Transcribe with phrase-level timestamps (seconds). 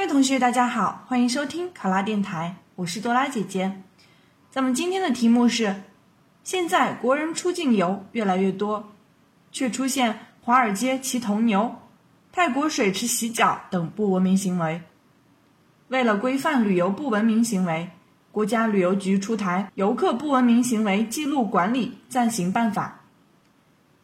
[0.00, 3.82] 各位同学，大家好，欢迎收听考拉电台，我是多拉姐姐。
[4.50, 5.82] 咱们今天的题目是：
[6.42, 8.94] 现在国人出境游越来越多，
[9.52, 11.76] 却出现华尔街骑铜牛、
[12.32, 14.80] 泰国水池洗脚等不文明行为。
[15.88, 17.90] 为了规范旅游不文明行为，
[18.32, 23.02] 国家旅游局出台《游客不文明行为记录管理暂行办法》，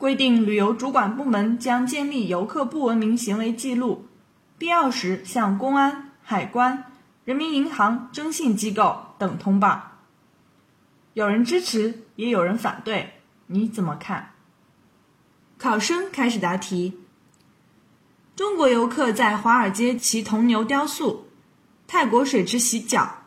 [0.00, 4.06] 规定旅游主管部门将建立游客不文明行为记录。
[4.62, 6.84] 必要时向公安、海关、
[7.24, 9.98] 人民银行、征信机构等通报。
[11.14, 13.14] 有人支持，也有人反对，
[13.48, 14.34] 你怎么看？
[15.58, 17.00] 考生开始答题。
[18.36, 21.26] 中国游客在华尔街骑铜牛雕塑，
[21.88, 23.24] 泰国水池洗脚，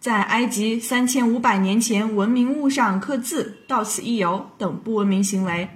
[0.00, 5.68] 在埃及三千五百年前文明物上刻字，到此一游等不文明行为，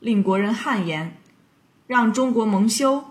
[0.00, 1.18] 令国人汗颜，
[1.86, 3.04] 让中国蒙羞。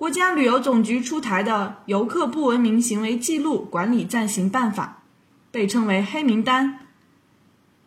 [0.00, 5.02] 国家旅游总局出台的《游客不文明行为记录管理暂行办法》，
[5.52, 6.86] 被称为黑名单。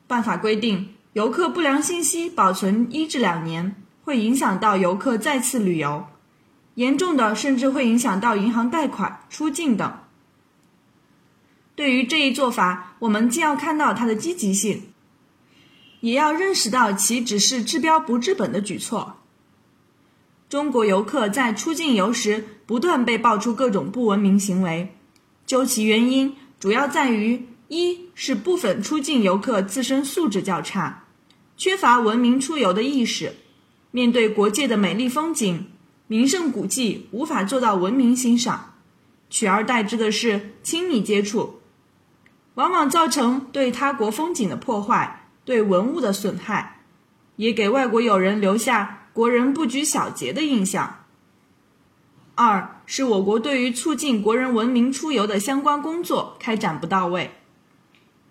[0.05, 6.05] 办法规定，游客不良信息保存一至两年，会影响到游客再次旅游，
[6.75, 9.97] 严重的甚至会影响到银行贷款、出境等。
[11.73, 14.83] 对于这一做法，我们既要看到它的积极性，
[16.01, 19.17] 也要认识到其只是治标不治本的举措。
[20.53, 24.93] 中国游客在出境游时不断被爆出各种不文明行为，
[25.47, 31.05] 究其原因，主要在于一是部分出境游客自身素质较差，
[31.57, 33.33] 缺乏文明出游的意识，
[33.89, 35.71] 面对国界的美丽风景、
[36.05, 38.75] 名胜古迹无法做到文明欣赏，
[39.31, 41.61] 取而代之的是亲密接触，
[42.53, 46.81] 往往造成对他国风景的破坏、对文物的损害，
[47.37, 48.99] 也给外国友人留下。
[49.13, 50.99] 国人不拘小节的印象。
[52.35, 57.31] 二是我国对于促进国人文明出游的相关工作开展不到位。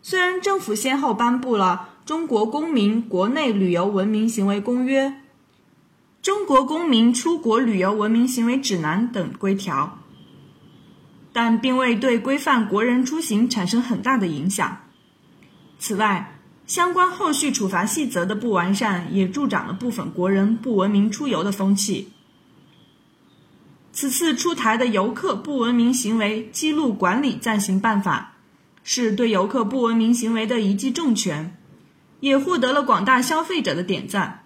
[0.03, 5.07] 虽然政府先后颁布了《中国公民国内旅游文明行为公约》
[6.21, 9.99] 《中国公民出国旅游文明行为指南》等规条，
[11.33, 14.79] 但并未对规范国人出行产生很大的影响。
[15.79, 16.32] 此外，
[16.67, 22.13] 相关后续处罚细则的不完善，也助长了部分国人不文明出游的风气。
[23.93, 28.37] 此次出台的游客不文明行为记录管理暂行办法，
[28.83, 31.59] 是对游客不文明行为的一记重拳，
[32.21, 34.45] 也获得了广大消费者的点赞。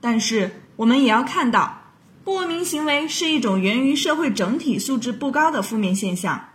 [0.00, 1.92] 但是，我们也要看到，
[2.24, 6.48] 不文明行为是一种源于社会整体素质不高的负面现象，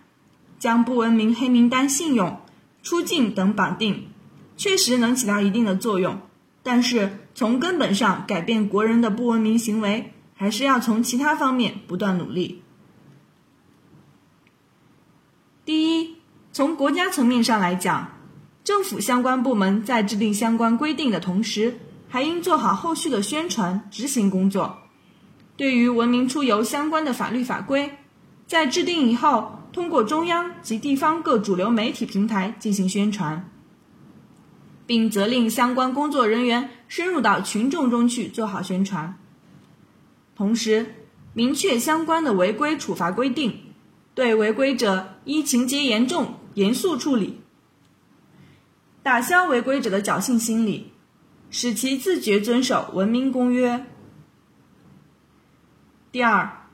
[0.59, 2.41] 将不文明黑名单信用。
[2.87, 4.07] 出境等绑定，
[4.55, 6.21] 确实能起到一定的作用，
[6.63, 12.63] 但是从根本上改变国人的不文明行为，还是要从其他方面不断努力。
[15.65, 16.15] 第一，
[16.53, 18.13] 从国家层面上来讲，
[18.63, 21.77] 政府相关部门在制定相关规定的同时，
[22.07, 24.77] 还应做好后续的宣传执行工作。
[25.57, 27.97] 对于文明出游相关的法律法规，
[28.47, 29.56] 在制定以后。
[29.77, 33.47] 通过中央及地方各主流媒体平台进行宣传，
[34.87, 39.19] 并责令相关工作人员深入到群众中去做好宣传。
[40.35, 40.95] 同时，
[41.35, 43.53] 明确相关的违规处罚规定，
[44.15, 47.39] 对违规者依情节严重严肃处理，
[49.03, 50.91] 打消违规者的侥幸心理，
[51.51, 53.85] 使其自觉遵守文明公约。
[56.11, 56.65] 第二，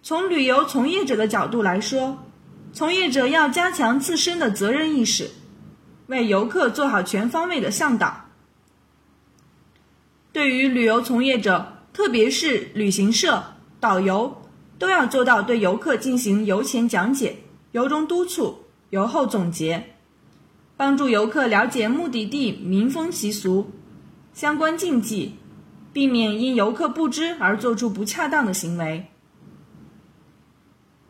[0.00, 2.22] 从旅游从业者的角度来说。
[2.72, 5.30] 从业者要加强自身的责任意识，
[6.06, 8.30] 为游客做好全方位的向导。
[10.32, 13.44] 对于旅游从业者，特别是旅行社、
[13.78, 14.42] 导游，
[14.78, 17.36] 都要做到对游客进行游前讲解、
[17.72, 19.94] 游中督促、游后总结，
[20.74, 23.70] 帮助游客了解目的地民风习俗、
[24.32, 25.34] 相关禁忌，
[25.92, 29.06] 避免因游客不知而做出不恰当的行为。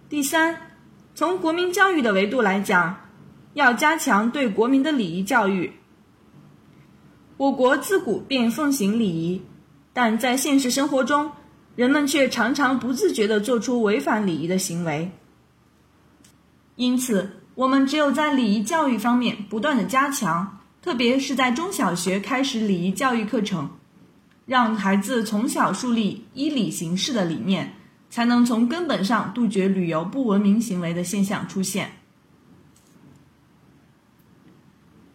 [0.09, 0.72] 第三。
[1.15, 2.97] 从国民教育的维度来讲，
[3.53, 5.73] 要加强对国民的礼仪教育。
[7.37, 9.43] 我国自古便奉行礼仪，
[9.93, 11.33] 但在现实生活中，
[11.77, 15.11] 人们却常常不自觉地做出违反礼仪的行为。
[16.77, 23.69] 因此，我们只有在礼仪教育方面不断的加强，特别是在中小学开始礼仪教育课程，
[24.47, 27.75] 让孩子从小树立依礼行事的理念。
[28.13, 31.93] 才能从根本上杜绝旅游不文明行为的现象出现。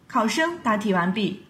[0.08, 1.44] 考生答题完毕。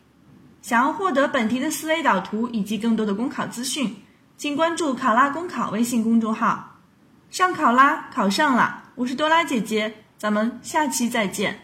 [0.60, 3.96] 想要获得本题的思维导图以及更多的公考资讯，
[4.36, 6.76] 请关注“考拉公考”微信公众号。
[7.30, 8.84] 上考啦，考上了！
[8.96, 11.60] 我是多拉姐姐，咱们下期再见。